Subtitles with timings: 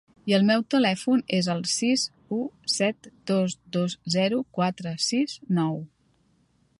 [0.29, 2.05] I el meu telèfon és el sis
[2.37, 2.39] u
[2.77, 5.81] set dos dos zero quatre sis nou.